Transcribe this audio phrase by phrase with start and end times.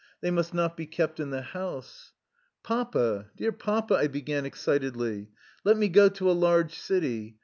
[0.21, 2.11] They must not be kept in the house."
[2.63, 5.29] "Papa, dear Papa," I began excitedly,
[5.63, 7.37] "let me go to a large city.